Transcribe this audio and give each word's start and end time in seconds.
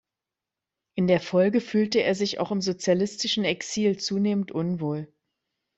In 0.95 1.05
der 1.05 1.19
Folge 1.19 1.61
fühlte 1.61 2.01
er 2.01 2.15
sich 2.15 2.39
auch 2.39 2.49
im 2.49 2.59
sozialistischen 2.61 3.43
Exil 3.45 3.99
zunehmend 3.99 4.51
unwohl. 4.51 5.13